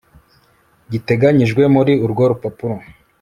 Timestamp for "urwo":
2.05-2.23